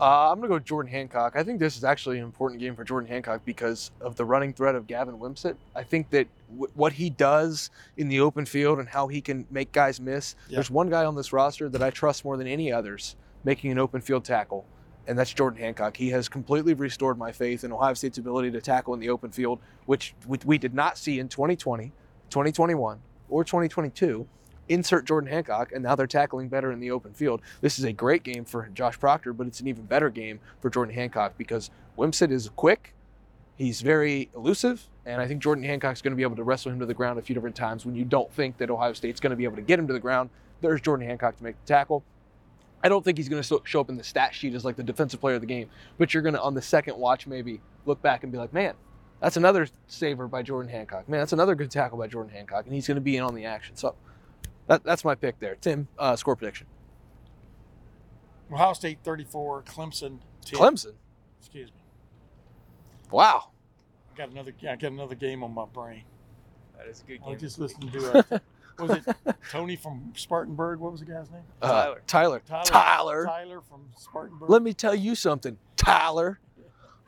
Uh, 0.00 0.30
I'm 0.30 0.38
going 0.38 0.48
to 0.48 0.54
go 0.54 0.58
Jordan 0.60 0.92
Hancock. 0.92 1.32
I 1.34 1.42
think 1.42 1.58
this 1.58 1.76
is 1.76 1.82
actually 1.82 2.18
an 2.18 2.24
important 2.24 2.60
game 2.60 2.76
for 2.76 2.84
Jordan 2.84 3.08
Hancock 3.08 3.40
because 3.44 3.90
of 4.00 4.14
the 4.16 4.24
running 4.24 4.52
threat 4.52 4.74
of 4.76 4.86
Gavin 4.86 5.18
Wimsatt. 5.18 5.56
I 5.74 5.82
think 5.82 6.10
that 6.10 6.28
w- 6.50 6.70
what 6.74 6.92
he 6.92 7.10
does 7.10 7.70
in 7.96 8.08
the 8.08 8.20
open 8.20 8.46
field 8.46 8.78
and 8.78 8.88
how 8.88 9.08
he 9.08 9.20
can 9.20 9.44
make 9.50 9.72
guys 9.72 10.00
miss. 10.00 10.36
Yeah. 10.48 10.56
There's 10.56 10.70
one 10.70 10.88
guy 10.88 11.04
on 11.04 11.16
this 11.16 11.32
roster 11.32 11.68
that 11.70 11.82
I 11.82 11.90
trust 11.90 12.24
more 12.24 12.36
than 12.36 12.46
any 12.46 12.70
others 12.72 13.16
making 13.42 13.72
an 13.72 13.78
open 13.78 14.00
field 14.00 14.24
tackle, 14.24 14.64
and 15.08 15.18
that's 15.18 15.32
Jordan 15.32 15.58
Hancock. 15.60 15.96
He 15.96 16.10
has 16.10 16.28
completely 16.28 16.74
restored 16.74 17.18
my 17.18 17.32
faith 17.32 17.64
in 17.64 17.72
Ohio 17.72 17.94
State's 17.94 18.18
ability 18.18 18.52
to 18.52 18.60
tackle 18.60 18.94
in 18.94 19.00
the 19.00 19.08
open 19.10 19.32
field, 19.32 19.58
which 19.86 20.14
we- 20.28 20.38
we 20.44 20.58
did 20.58 20.74
not 20.74 20.96
see 20.96 21.18
in 21.18 21.28
2020, 21.28 21.90
2021, 22.30 23.00
or 23.28 23.42
2022 23.42 24.28
insert 24.68 25.04
Jordan 25.04 25.30
Hancock, 25.30 25.72
and 25.72 25.82
now 25.82 25.94
they're 25.94 26.06
tackling 26.06 26.48
better 26.48 26.70
in 26.70 26.80
the 26.80 26.90
open 26.90 27.12
field. 27.12 27.40
This 27.60 27.78
is 27.78 27.84
a 27.84 27.92
great 27.92 28.22
game 28.22 28.44
for 28.44 28.68
Josh 28.74 28.98
Proctor, 28.98 29.32
but 29.32 29.46
it's 29.46 29.60
an 29.60 29.68
even 29.68 29.84
better 29.84 30.10
game 30.10 30.40
for 30.60 30.70
Jordan 30.70 30.94
Hancock 30.94 31.34
because 31.36 31.70
Wimsatt 31.96 32.30
is 32.30 32.50
quick, 32.56 32.94
he's 33.56 33.80
very 33.80 34.30
elusive, 34.34 34.86
and 35.04 35.20
I 35.20 35.26
think 35.26 35.42
Jordan 35.42 35.64
Hancock's 35.64 36.02
going 36.02 36.12
to 36.12 36.16
be 36.16 36.22
able 36.22 36.36
to 36.36 36.44
wrestle 36.44 36.72
him 36.72 36.80
to 36.80 36.86
the 36.86 36.94
ground 36.94 37.18
a 37.18 37.22
few 37.22 37.34
different 37.34 37.56
times 37.56 37.84
when 37.84 37.94
you 37.94 38.04
don't 38.04 38.32
think 38.32 38.58
that 38.58 38.70
Ohio 38.70 38.92
State's 38.92 39.20
going 39.20 39.30
to 39.30 39.36
be 39.36 39.44
able 39.44 39.56
to 39.56 39.62
get 39.62 39.78
him 39.78 39.86
to 39.86 39.92
the 39.92 40.00
ground. 40.00 40.30
There's 40.60 40.80
Jordan 40.80 41.06
Hancock 41.06 41.36
to 41.38 41.44
make 41.44 41.56
the 41.64 41.66
tackle. 41.66 42.04
I 42.82 42.88
don't 42.88 43.04
think 43.04 43.18
he's 43.18 43.28
going 43.28 43.42
to 43.42 43.60
show 43.64 43.80
up 43.80 43.88
in 43.88 43.96
the 43.96 44.04
stat 44.04 44.34
sheet 44.34 44.54
as 44.54 44.64
like 44.64 44.76
the 44.76 44.84
defensive 44.84 45.20
player 45.20 45.34
of 45.34 45.40
the 45.40 45.46
game, 45.46 45.68
but 45.98 46.14
you're 46.14 46.22
going 46.22 46.34
to 46.34 46.42
on 46.42 46.54
the 46.54 46.62
second 46.62 46.96
watch 46.96 47.26
maybe 47.26 47.60
look 47.86 48.00
back 48.02 48.22
and 48.22 48.30
be 48.30 48.38
like, 48.38 48.52
man, 48.52 48.74
that's 49.20 49.36
another 49.36 49.66
saver 49.88 50.28
by 50.28 50.42
Jordan 50.42 50.70
Hancock. 50.70 51.08
Man, 51.08 51.20
that's 51.20 51.32
another 51.32 51.56
good 51.56 51.70
tackle 51.70 51.98
by 51.98 52.06
Jordan 52.06 52.32
Hancock, 52.32 52.66
and 52.66 52.74
he's 52.74 52.86
going 52.86 52.94
to 52.94 53.00
be 53.00 53.16
in 53.16 53.24
on 53.24 53.34
the 53.34 53.46
action. 53.46 53.74
So 53.74 53.96
that, 54.68 54.84
that's 54.84 55.04
my 55.04 55.14
pick 55.14 55.38
there. 55.40 55.56
Tim, 55.56 55.88
uh, 55.98 56.14
score 56.16 56.36
prediction. 56.36 56.66
Ohio 58.52 58.72
State 58.72 58.98
34, 59.04 59.62
Clemson 59.62 60.18
10. 60.44 60.58
Clemson. 60.58 60.92
Excuse 61.40 61.68
me. 61.70 61.80
Wow. 63.10 63.50
I 64.14 64.16
got 64.16 64.30
another. 64.30 64.52
I 64.62 64.76
got 64.76 64.92
another 64.92 65.14
game 65.14 65.42
on 65.42 65.52
my 65.52 65.66
brain. 65.66 66.02
That 66.76 66.86
is 66.86 67.02
a 67.02 67.04
good 67.04 67.20
game. 67.22 67.32
was 67.32 67.40
just 67.40 67.58
listening 67.58 67.90
to. 67.92 68.18
Uh, 68.32 68.38
was 68.78 68.90
it 68.90 69.04
Tony 69.50 69.76
from 69.76 70.12
Spartanburg? 70.16 70.78
What 70.80 70.92
was 70.92 71.00
the 71.00 71.06
guy's 71.06 71.30
name? 71.30 71.42
Uh, 71.60 71.94
Tyler. 72.06 72.42
Tyler. 72.46 72.64
Tyler. 72.64 72.64
Tyler. 72.64 73.24
Tyler 73.26 73.60
from 73.68 73.88
Spartanburg. 73.96 74.50
Let 74.50 74.62
me 74.62 74.72
tell 74.72 74.94
you 74.94 75.14
something, 75.14 75.58
Tyler. 75.76 76.38
I'm 76.58 76.64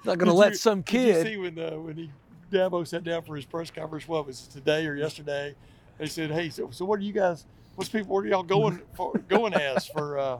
Not 0.07 0.19
going 0.19 0.29
to 0.31 0.35
let 0.35 0.53
you- 0.53 0.57
some 0.57 0.81
Did 0.83 1.17
you 1.17 1.23
see 1.23 1.37
when 1.37 1.59
uh, 1.59 1.73
when 1.73 1.97
he 1.97 2.11
Dabo 2.51 2.87
sat 2.87 3.05
down 3.05 3.23
for 3.23 3.37
his 3.37 3.45
press 3.45 3.71
conference? 3.71 4.09
What 4.09 4.27
was 4.27 4.47
it 4.47 4.51
today 4.53 4.87
or 4.87 4.95
yesterday? 4.95 5.55
They 6.01 6.07
said, 6.07 6.31
"Hey, 6.31 6.49
so, 6.49 6.71
so 6.71 6.85
what 6.87 6.99
are 6.99 7.03
you 7.03 7.13
guys? 7.13 7.45
What's 7.77 7.91
people? 7.91 8.15
What 8.15 8.25
are 8.25 8.29
y'all 8.29 8.43
going 8.43 8.81
for? 8.95 9.13
Going 9.29 9.53
as 9.55 9.87
for 9.87 10.19
uh, 10.19 10.39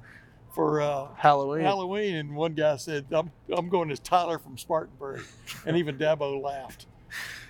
for 0.55 0.81
uh, 0.81 1.09
Halloween. 1.17 1.63
Halloween?" 1.63 2.15
And 2.17 2.35
one 2.35 2.55
guy 2.55 2.77
said, 2.77 3.07
"I'm 3.13 3.31
I'm 3.53 3.69
going 3.69 3.91
as 3.91 4.01
Tyler 4.01 4.39
from 4.39 4.57
Spartanburg," 4.57 5.23
and 5.67 5.77
even 5.77 5.99
Dabo 5.99 6.43
laughed. 6.43 6.87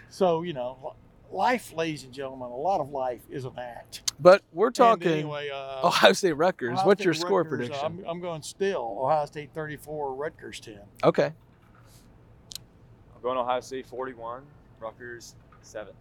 So 0.08 0.42
you 0.42 0.52
know, 0.52 0.96
life, 1.30 1.72
ladies 1.72 2.02
and 2.02 2.12
gentlemen, 2.12 2.48
a 2.50 2.56
lot 2.56 2.80
of 2.80 2.90
life 2.90 3.22
is 3.30 3.44
an 3.44 3.52
act. 3.58 4.10
But 4.18 4.42
we're 4.52 4.66
And 4.66 4.74
talking 4.74 5.08
anyway. 5.12 5.48
Uh, 5.48 5.86
Ohio 5.86 6.12
State 6.12 6.32
Rutgers. 6.32 6.72
Ohio 6.72 6.86
What's 6.88 6.98
State 6.98 7.04
your 7.04 7.14
score 7.14 7.42
Rutgers, 7.44 7.68
prediction? 7.68 7.84
I'm, 7.86 8.04
I'm 8.06 8.20
going 8.20 8.42
still 8.42 8.98
Ohio 9.00 9.24
State 9.26 9.50
34, 9.54 10.14
Rutgers 10.16 10.58
10. 10.60 10.80
okay. 11.04 11.32
I'm 13.14 13.22
going 13.22 13.38
Ohio 13.38 13.60
State 13.60 13.86
41, 13.86 14.42
Rutgers 14.80 15.36
7. 15.62 15.92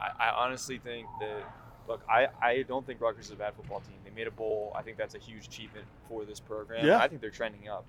I, 0.00 0.26
I 0.26 0.44
honestly 0.44 0.78
think 0.78 1.06
that, 1.20 1.42
look, 1.88 2.02
I, 2.08 2.28
I 2.40 2.62
don't 2.62 2.86
think 2.86 3.00
Rutgers 3.00 3.26
is 3.26 3.32
a 3.32 3.36
bad 3.36 3.54
football 3.54 3.80
team. 3.80 3.96
They 4.04 4.10
made 4.10 4.26
a 4.26 4.30
bowl. 4.30 4.72
I 4.76 4.82
think 4.82 4.96
that's 4.96 5.14
a 5.14 5.18
huge 5.18 5.46
achievement 5.46 5.86
for 6.08 6.24
this 6.24 6.40
program. 6.40 6.86
Yeah. 6.86 6.98
I 6.98 7.08
think 7.08 7.20
they're 7.20 7.30
trending 7.30 7.68
up. 7.68 7.84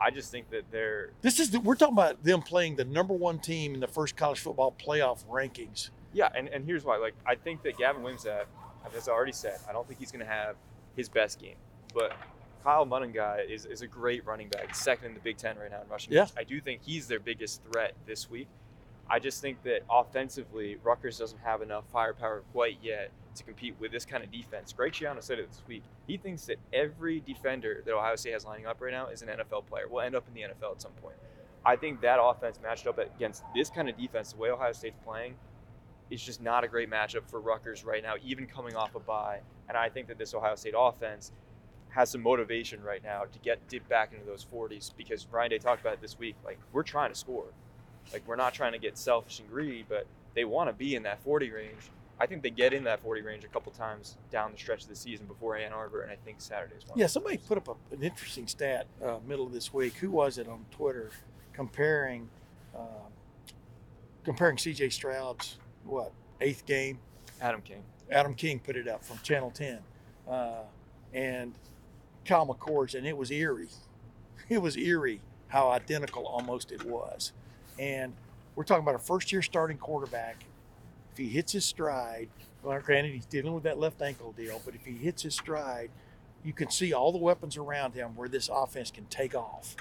I 0.00 0.10
just 0.10 0.30
think 0.30 0.50
that 0.50 0.62
they're, 0.70 1.10
This 1.22 1.40
is 1.40 1.50
the, 1.50 1.60
we're 1.60 1.74
talking 1.74 1.94
about 1.94 2.22
them 2.22 2.40
playing 2.42 2.76
the 2.76 2.84
number 2.84 3.14
one 3.14 3.40
team 3.40 3.74
in 3.74 3.80
the 3.80 3.88
first 3.88 4.16
college 4.16 4.38
football 4.38 4.72
playoff 4.78 5.24
rankings. 5.26 5.90
yeah, 6.12 6.28
and, 6.36 6.48
and 6.48 6.64
here's 6.64 6.84
why. 6.84 6.96
Like, 6.98 7.14
I 7.26 7.34
think 7.34 7.62
that 7.64 7.76
Gavin 7.76 8.02
Wimsatt, 8.02 8.44
as 8.96 9.08
I 9.08 9.12
already 9.12 9.32
said, 9.32 9.58
I 9.68 9.72
don't 9.72 9.86
think 9.88 9.98
he's 9.98 10.12
going 10.12 10.24
to 10.24 10.30
have 10.30 10.54
his 10.96 11.08
best 11.08 11.40
game. 11.40 11.56
But 11.94 12.12
Kyle 12.62 12.86
Monangai 12.86 13.48
is, 13.50 13.64
is 13.66 13.82
a 13.82 13.86
great 13.88 14.24
running 14.24 14.48
back, 14.48 14.74
second 14.74 15.08
in 15.08 15.14
the 15.14 15.20
Big 15.20 15.36
Ten 15.36 15.58
right 15.58 15.70
now 15.70 15.82
in 15.82 15.88
rushing. 15.88 16.12
Yeah. 16.12 16.26
I 16.36 16.44
do 16.44 16.60
think 16.60 16.82
he's 16.84 17.08
their 17.08 17.20
biggest 17.20 17.62
threat 17.64 17.94
this 18.06 18.30
week. 18.30 18.46
I 19.10 19.18
just 19.18 19.40
think 19.40 19.62
that 19.62 19.80
offensively, 19.90 20.76
Rutgers 20.82 21.18
doesn't 21.18 21.40
have 21.40 21.62
enough 21.62 21.84
firepower 21.90 22.42
quite 22.52 22.78
yet 22.82 23.10
to 23.36 23.44
compete 23.44 23.74
with 23.78 23.90
this 23.90 24.04
kind 24.04 24.22
of 24.22 24.30
defense. 24.30 24.72
Greg 24.72 24.92
Schiano 24.92 25.22
said 25.22 25.38
it 25.38 25.50
this 25.50 25.62
week. 25.66 25.82
He 26.06 26.18
thinks 26.18 26.44
that 26.46 26.58
every 26.72 27.20
defender 27.20 27.82
that 27.84 27.94
Ohio 27.94 28.16
State 28.16 28.32
has 28.32 28.44
lining 28.44 28.66
up 28.66 28.80
right 28.80 28.92
now 28.92 29.06
is 29.08 29.22
an 29.22 29.28
NFL 29.28 29.66
player. 29.66 29.88
Will 29.88 30.00
end 30.00 30.14
up 30.14 30.24
in 30.28 30.34
the 30.34 30.42
NFL 30.42 30.72
at 30.72 30.82
some 30.82 30.92
point. 30.92 31.16
I 31.64 31.76
think 31.76 32.00
that 32.02 32.18
offense 32.20 32.58
matched 32.62 32.86
up 32.86 32.98
against 32.98 33.44
this 33.54 33.70
kind 33.70 33.88
of 33.88 33.96
defense, 33.96 34.32
the 34.32 34.38
way 34.38 34.50
Ohio 34.50 34.72
State's 34.72 34.98
playing, 35.04 35.34
is 36.10 36.22
just 36.22 36.40
not 36.42 36.64
a 36.64 36.68
great 36.68 36.90
matchup 36.90 37.28
for 37.28 37.40
Rutgers 37.40 37.84
right 37.84 38.02
now, 38.02 38.14
even 38.24 38.46
coming 38.46 38.74
off 38.74 38.94
a 38.94 39.00
bye. 39.00 39.40
And 39.68 39.76
I 39.76 39.88
think 39.88 40.08
that 40.08 40.18
this 40.18 40.34
Ohio 40.34 40.54
State 40.54 40.74
offense 40.76 41.32
has 41.90 42.10
some 42.10 42.22
motivation 42.22 42.82
right 42.82 43.02
now 43.02 43.24
to 43.24 43.38
get 43.40 43.66
dip 43.68 43.88
back 43.88 44.12
into 44.12 44.24
those 44.24 44.46
40s 44.52 44.92
because 44.96 45.26
Ryan 45.30 45.50
Day 45.50 45.58
talked 45.58 45.80
about 45.80 45.94
it 45.94 46.00
this 46.00 46.18
week. 46.18 46.36
Like 46.44 46.58
we're 46.72 46.82
trying 46.82 47.10
to 47.12 47.18
score, 47.18 47.46
like 48.12 48.22
we're 48.26 48.36
not 48.36 48.54
trying 48.54 48.72
to 48.72 48.78
get 48.78 48.96
selfish 48.98 49.40
and 49.40 49.48
greedy, 49.48 49.84
but 49.88 50.06
they 50.34 50.44
want 50.44 50.68
to 50.68 50.72
be 50.72 50.94
in 50.94 51.02
that 51.04 51.22
40 51.22 51.50
range. 51.50 51.90
I 52.20 52.26
think 52.26 52.42
they 52.42 52.50
get 52.50 52.72
in 52.72 52.84
that 52.84 53.00
40 53.00 53.22
range 53.22 53.44
a 53.44 53.48
couple 53.48 53.70
times 53.72 54.16
down 54.30 54.50
the 54.50 54.58
stretch 54.58 54.82
of 54.82 54.88
the 54.88 54.96
season 54.96 55.26
before 55.26 55.56
Ann 55.56 55.72
Arbor, 55.72 56.02
and 56.02 56.10
I 56.10 56.16
think 56.16 56.40
Saturday's 56.40 56.82
one. 56.86 56.98
Yeah, 56.98 57.06
somebody 57.06 57.36
put 57.38 57.58
up 57.58 57.68
a, 57.68 57.94
an 57.94 58.02
interesting 58.02 58.46
stat 58.48 58.86
uh, 59.04 59.18
middle 59.26 59.46
of 59.46 59.52
this 59.52 59.72
week. 59.72 59.94
Who 59.94 60.10
was 60.10 60.38
it 60.38 60.48
on 60.48 60.64
Twitter 60.72 61.10
comparing 61.52 62.28
uh, 62.74 63.08
comparing 64.24 64.58
C.J. 64.58 64.88
Stroud's 64.88 65.58
what 65.84 66.12
eighth 66.40 66.66
game? 66.66 66.98
Adam 67.40 67.62
King. 67.62 67.84
Adam 68.10 68.34
King 68.34 68.58
put 68.58 68.76
it 68.76 68.88
up 68.88 69.04
from 69.04 69.18
Channel 69.22 69.50
10, 69.50 69.78
uh, 70.28 70.62
and 71.12 71.54
Kyle 72.24 72.46
McCord's, 72.46 72.94
and 72.94 73.06
it 73.06 73.16
was 73.16 73.30
eerie. 73.30 73.68
It 74.48 74.58
was 74.58 74.76
eerie 74.76 75.20
how 75.48 75.70
identical 75.70 76.26
almost 76.26 76.72
it 76.72 76.84
was. 76.84 77.32
And 77.78 78.12
we're 78.54 78.64
talking 78.64 78.82
about 78.82 78.94
a 78.94 78.98
first 78.98 79.32
year 79.32 79.42
starting 79.42 79.78
quarterback. 79.78 80.44
If 81.12 81.18
he 81.18 81.28
hits 81.28 81.52
his 81.52 81.64
stride, 81.64 82.28
Well, 82.62 82.78
granted, 82.80 83.12
he's 83.12 83.26
dealing 83.26 83.54
with 83.54 83.62
that 83.64 83.78
left 83.78 84.02
ankle 84.02 84.32
deal, 84.32 84.60
but 84.64 84.74
if 84.74 84.84
he 84.84 84.92
hits 84.92 85.22
his 85.22 85.34
stride, 85.34 85.90
you 86.44 86.52
can 86.52 86.70
see 86.70 86.92
all 86.92 87.12
the 87.12 87.18
weapons 87.18 87.56
around 87.56 87.94
him 87.94 88.14
where 88.16 88.28
this 88.28 88.48
offense 88.52 88.90
can 88.90 89.06
take 89.06 89.34
off. 89.34 89.76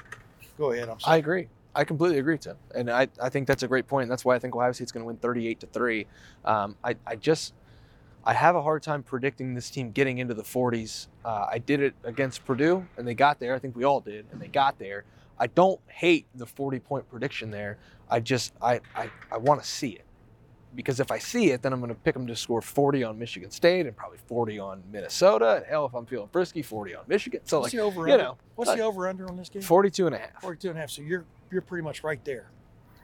Go 0.58 0.72
ahead. 0.72 0.89
I'm 0.89 0.98
I 1.06 1.18
agree. 1.18 1.48
I 1.75 1.84
completely 1.84 2.18
agree, 2.18 2.38
Tim. 2.38 2.56
And 2.74 2.89
I, 2.89 3.08
I 3.22 3.30
think 3.30 3.48
that's 3.48 3.62
a 3.62 3.68
great 3.68 3.88
point. 3.88 4.10
That's 4.10 4.25
why 4.25 4.36
I 4.36 4.39
think 4.39 4.56
Ohio 4.56 4.72
State's 4.72 4.92
going 4.92 5.04
to 5.04 5.08
win 5.08 5.18
38 5.18 5.60
to 5.60 5.68
3. 5.68 6.08
Um, 6.44 6.75
I, 6.84 6.96
I 7.06 7.16
just, 7.16 7.54
I 8.24 8.34
have 8.34 8.56
a 8.56 8.62
hard 8.63 8.82
time 8.82 9.04
predicting 9.04 9.54
this 9.54 9.70
team 9.70 9.92
getting 9.92 10.18
into 10.18 10.34
the 10.34 10.44
40s. 10.44 11.08
Uh, 11.24 11.46
I 11.51 11.60
did 11.60 11.82
it 11.82 11.94
against 12.04 12.46
Purdue, 12.46 12.88
and 12.98 13.08
they 13.08 13.13
got 13.13 13.39
there. 13.39 13.54
I 13.54 13.60
think 13.60 13.75
we 13.75 13.84
all 13.84 14.00
did, 14.00 14.25
and 14.32 14.42
they 14.42 14.48
got 14.48 14.80
there. 14.80 15.04
I 15.39 15.48
don't 15.48 15.79
hate 15.88 16.27
the 16.36 16.46
40 16.46 16.79
point 16.79 17.10
prediction 17.10 17.51
there. 17.51 17.77
I 18.10 18.20
just, 18.20 18.53
I, 18.62 18.79
I, 18.96 19.10
I 19.32 19.38
want 19.38 19.62
to 19.62 19.67
see 19.67 19.89
it. 19.89 20.03
Because 20.75 21.00
if 21.00 21.12
I 21.12 21.17
see 21.17 21.51
it, 21.51 21.62
then 21.63 21.74
I'm 21.74 21.79
going 21.79 21.89
to 21.94 22.00
pick 22.00 22.13
them 22.13 22.27
to 22.27 22.36
score 22.36 22.62
40 22.62 23.03
on 23.03 23.17
Michigan 23.17 23.50
State 23.50 23.88
and 23.88 23.96
probably 23.96 24.20
40 24.27 24.60
on 24.60 24.84
Minnesota. 24.91 25.56
And 25.58 25.65
hell, 25.65 25.86
if 25.86 25.94
I'm 25.96 26.06
feeling 26.06 26.27
frisky, 26.32 26.62
40 26.62 26.96
on 26.96 27.03
Michigan. 27.08 27.39
So, 27.46 27.62
What's 27.62 27.74
like, 27.74 27.79
the 27.79 27.86
over? 27.86 28.08
you 28.08 28.17
know, 28.17 28.38
What's 28.56 28.67
like- 28.70 28.77
the 28.77 28.84
over 28.84 29.08
under 29.08 29.27
on 29.27 29.38
this 29.38 29.50
game? 29.50 29.62
42 29.62 30.06
and 30.08 30.15
a 30.15 30.20
half. 30.20 30.41
42 30.41 30.70
and 30.70 30.77
a 30.77 30.82
half. 30.82 30.89
So 30.91 31.01
you're 31.01 31.25
you're 31.51 31.62
pretty 31.62 31.84
much 31.84 32.03
right 32.03 32.24
there. 32.25 32.51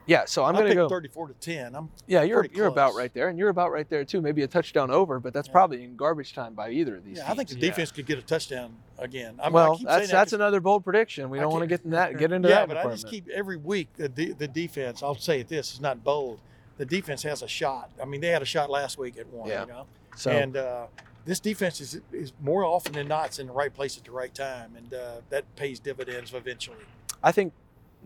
Yeah, 0.05 0.25
so 0.25 0.43
I'm 0.43 0.53
going 0.53 0.65
to 0.65 0.69
picked 0.71 0.77
go. 0.77 0.89
34 0.89 1.27
to 1.29 1.33
10. 1.35 1.75
I'm 1.75 1.89
Yeah, 2.07 2.23
you're 2.23 2.45
you're 2.53 2.67
about 2.67 2.93
right 2.95 3.13
there, 3.13 3.29
and 3.29 3.39
you're 3.39 3.49
about 3.49 3.71
right 3.71 3.89
there 3.89 4.03
too. 4.03 4.21
Maybe 4.21 4.41
a 4.43 4.47
touchdown 4.47 4.91
over, 4.91 5.19
but 5.19 5.33
that's 5.33 5.47
Yeah. 5.47 5.51
probably 5.53 5.83
in 5.83 5.95
garbage 5.95 6.33
time 6.33 6.53
by 6.53 6.71
either 6.71 6.97
of 6.97 7.05
these. 7.05 7.17
yeah. 7.17 7.31
I 7.31 7.35
think 7.35 7.47
the 7.49 7.55
teams. 7.55 7.63
Yeah. 7.63 7.69
defense 7.69 7.91
could 7.91 8.05
get 8.05 8.19
a 8.19 8.21
touchdown 8.21 8.75
again. 8.97 9.35
I'm, 9.41 9.53
I 9.53 9.55
well, 9.55 9.77
keep 9.77 9.87
that's 9.87 9.97
saying 9.99 10.07
that 10.07 10.11
that's 10.13 10.29
'cause- 10.31 10.33
another 10.33 10.59
bold 10.59 10.83
prediction. 10.83 11.29
We 11.29 11.39
I 11.39 11.41
don't 11.41 11.51
want 11.51 11.63
to 11.63 11.67
get 11.67 11.85
in 11.85 11.91
that 11.91 12.17
get 12.17 12.31
into 12.33 12.49
yeah, 12.49 12.65
that 12.65 12.67
but 12.67 12.77
I 12.77 12.83
just 12.91 13.07
keep 13.07 13.29
every 13.29 13.57
week 13.57 13.89
the 13.95 14.09
de- 14.09 14.33
the 14.33 14.47
defense. 14.47 15.01
I'll 15.01 15.15
say 15.15 15.39
it. 15.39 15.47
This 15.47 15.73
is 15.73 15.79
not 15.79 16.03
bold. 16.03 16.39
The 16.77 16.85
defense 16.85 17.23
has 17.23 17.41
a 17.41 17.47
shot. 17.47 17.91
I 18.01 18.05
mean, 18.05 18.19
they 18.19 18.29
had 18.29 18.41
a 18.41 18.45
shot 18.45 18.69
last 18.69 18.97
week 18.97 19.17
at 19.17 19.27
one. 19.27 19.47
Yeah. 19.47 19.61
You 19.61 19.67
know, 19.71 19.85
so 20.17 20.31
and 20.31 20.57
uh, 20.57 20.87
this 21.23 21.39
defense 21.39 21.79
is 21.79 22.01
is 22.11 22.33
more 22.41 22.65
often 22.65 22.91
than 22.93 23.07
not 23.07 23.27
it's 23.27 23.39
in 23.39 23.47
the 23.47 23.53
right 23.53 23.73
place 23.73 23.97
at 23.97 24.03
the 24.03 24.11
right 24.11 24.33
time, 24.35 24.75
and 24.75 24.93
uh, 24.93 25.21
that 25.29 25.45
pays 25.55 25.79
dividends 25.79 26.33
eventually. 26.33 26.77
I 27.23 27.31
think 27.31 27.53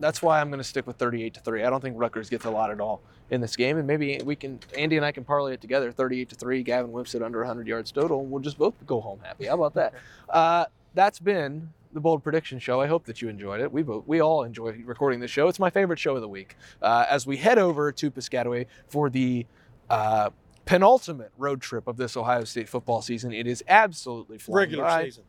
that's 0.00 0.22
why 0.22 0.40
I'm 0.40 0.48
going 0.48 0.58
to 0.58 0.64
stick 0.64 0.86
with 0.86 0.96
38 0.96 1.34
to 1.34 1.40
three. 1.40 1.62
I 1.64 1.70
don't 1.70 1.80
think 1.80 1.96
Rutgers 1.98 2.30
gets 2.30 2.44
a 2.44 2.50
lot 2.50 2.70
at 2.70 2.80
all 2.80 3.02
in 3.30 3.40
this 3.40 3.56
game, 3.56 3.78
and 3.78 3.86
maybe 3.86 4.20
we 4.24 4.36
can 4.36 4.58
Andy 4.76 4.96
and 4.96 5.04
I 5.04 5.12
can 5.12 5.24
parlay 5.24 5.54
it 5.54 5.60
together. 5.60 5.92
38 5.92 6.28
to 6.30 6.34
three. 6.34 6.62
Gavin 6.62 6.90
Wimsatt 6.92 7.22
under 7.22 7.38
100 7.40 7.66
yards 7.66 7.92
total, 7.92 8.24
we'll 8.24 8.42
just 8.42 8.58
both 8.58 8.74
go 8.86 9.00
home 9.00 9.20
happy. 9.22 9.46
How 9.46 9.54
about 9.54 9.74
that? 9.74 9.94
Uh, 10.28 10.66
that's 10.92 11.18
been 11.18 11.70
the 11.94 12.00
bold 12.00 12.22
prediction 12.22 12.58
show. 12.58 12.82
I 12.82 12.86
hope 12.86 13.06
that 13.06 13.22
you 13.22 13.30
enjoyed 13.30 13.60
it. 13.60 13.72
We 13.72 13.82
both, 13.82 14.06
we 14.06 14.20
all 14.20 14.42
enjoy 14.42 14.82
recording 14.84 15.20
this 15.20 15.30
show. 15.30 15.48
It's 15.48 15.58
my 15.58 15.70
favorite 15.70 15.98
show 15.98 16.14
of 16.14 16.20
the 16.20 16.28
week. 16.28 16.54
Uh, 16.82 17.06
as 17.08 17.26
we 17.26 17.38
head 17.38 17.58
over 17.58 17.90
to 17.92 18.10
Piscataway 18.10 18.66
for 18.88 19.08
the 19.08 19.46
uh, 19.88 20.30
penultimate 20.66 21.32
road 21.38 21.62
trip 21.62 21.86
of 21.86 21.96
this 21.96 22.14
Ohio 22.14 22.44
State 22.44 22.68
football 22.68 23.00
season, 23.00 23.32
it 23.32 23.46
is 23.46 23.64
absolutely 23.68 24.36
flying 24.36 24.56
Regular 24.56 24.84
by. 24.84 25.04
season. 25.04 25.24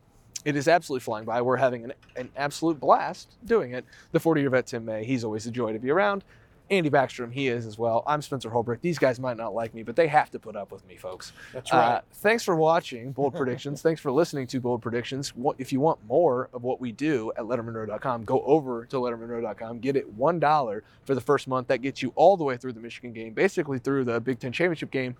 It 0.45 0.55
is 0.55 0.67
absolutely 0.67 1.03
flying 1.03 1.25
by. 1.25 1.41
We're 1.41 1.57
having 1.57 1.83
an, 1.83 1.93
an 2.15 2.29
absolute 2.35 2.79
blast 2.79 3.35
doing 3.45 3.73
it. 3.73 3.85
The 4.11 4.19
40 4.19 4.41
year 4.41 4.49
vet 4.49 4.67
Tim 4.67 4.85
May, 4.85 5.03
he's 5.03 5.23
always 5.23 5.45
a 5.45 5.51
joy 5.51 5.73
to 5.73 5.79
be 5.79 5.89
around. 5.89 6.23
Andy 6.71 6.89
Backstrom, 6.89 7.33
he 7.33 7.47
is 7.47 7.65
as 7.65 7.79
well. 7.79 8.03
I'm 8.05 8.21
Spencer 8.21 8.49
Holbrook. 8.49 8.81
These 8.81 8.99
guys 8.99 9.19
might 9.19 9.37
not 9.37 9.55
like 9.55 9.73
me, 9.73 9.81
but 9.81 9.95
they 9.95 10.07
have 10.07 10.29
to 10.31 10.39
put 10.39 10.55
up 10.55 10.71
with 10.71 10.85
me, 10.87 10.97
folks. 10.97 11.33
That's 11.51 11.71
right. 11.73 11.79
Uh, 11.79 12.01
thanks 12.15 12.43
for 12.43 12.55
watching 12.55 13.11
Bold 13.11 13.33
Predictions. 13.35 13.81
thanks 13.81 13.99
for 13.99 14.11
listening 14.11 14.45
to 14.47 14.59
Bold 14.59 14.81
Predictions. 14.81 15.35
What, 15.35 15.55
if 15.57 15.73
you 15.73 15.79
want 15.79 15.99
more 16.07 16.49
of 16.53 16.63
what 16.63 16.79
we 16.79 16.91
do 16.91 17.31
at 17.37 17.43
LettermenRow.com, 17.43 18.23
go 18.23 18.43
over 18.43 18.85
to 18.85 18.97
LettermenRow.com. 18.97 19.79
Get 19.79 19.95
it 19.95 20.15
$1 20.17 20.81
for 21.05 21.15
the 21.15 21.21
first 21.21 21.47
month. 21.47 21.67
That 21.69 21.79
gets 21.79 22.03
you 22.03 22.13
all 22.15 22.37
the 22.37 22.43
way 22.43 22.55
through 22.55 22.73
the 22.73 22.79
Michigan 22.79 23.13
game, 23.13 23.33
basically 23.33 23.79
through 23.79 24.03
the 24.03 24.19
Big 24.21 24.39
Ten 24.39 24.51
Championship 24.51 24.91
game. 24.91 25.15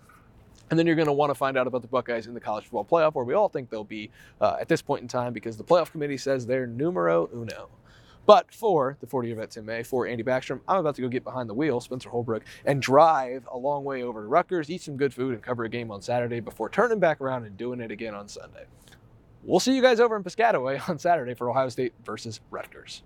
And 0.70 0.78
then 0.78 0.86
you're 0.86 0.96
going 0.96 1.06
to 1.06 1.12
want 1.12 1.30
to 1.30 1.34
find 1.34 1.58
out 1.58 1.66
about 1.66 1.82
the 1.82 1.88
Buckeyes 1.88 2.26
in 2.26 2.34
the 2.34 2.40
college 2.40 2.64
football 2.64 2.84
playoff, 2.84 3.14
where 3.14 3.24
we 3.24 3.34
all 3.34 3.48
think 3.48 3.70
they'll 3.70 3.84
be 3.84 4.10
uh, 4.40 4.56
at 4.60 4.68
this 4.68 4.82
point 4.82 5.02
in 5.02 5.08
time 5.08 5.32
because 5.32 5.56
the 5.56 5.64
playoff 5.64 5.90
committee 5.90 6.16
says 6.16 6.46
they're 6.46 6.66
numero 6.66 7.28
uno. 7.34 7.68
But 8.26 8.52
for 8.54 8.96
the 9.00 9.06
40 9.08 9.28
year 9.28 9.46
Tim 9.46 9.66
May, 9.66 9.82
for 9.82 10.06
Andy 10.06 10.22
Backstrom, 10.22 10.60
I'm 10.68 10.78
about 10.78 10.94
to 10.96 11.02
go 11.02 11.08
get 11.08 11.24
behind 11.24 11.48
the 11.48 11.54
wheel, 11.54 11.80
Spencer 11.80 12.10
Holbrook, 12.10 12.44
and 12.64 12.80
drive 12.80 13.48
a 13.50 13.58
long 13.58 13.82
way 13.82 14.04
over 14.04 14.22
to 14.22 14.28
Rutgers, 14.28 14.70
eat 14.70 14.82
some 14.82 14.96
good 14.96 15.12
food, 15.12 15.34
and 15.34 15.42
cover 15.42 15.64
a 15.64 15.68
game 15.68 15.90
on 15.90 16.00
Saturday 16.02 16.38
before 16.38 16.68
turning 16.68 17.00
back 17.00 17.20
around 17.20 17.44
and 17.44 17.56
doing 17.56 17.80
it 17.80 17.90
again 17.90 18.14
on 18.14 18.28
Sunday. 18.28 18.66
We'll 19.42 19.58
see 19.58 19.74
you 19.74 19.82
guys 19.82 20.00
over 20.00 20.16
in 20.16 20.22
Piscataway 20.22 20.88
on 20.88 20.98
Saturday 20.98 21.34
for 21.34 21.50
Ohio 21.50 21.70
State 21.70 21.94
versus 22.04 22.40
Rutgers. 22.50 23.02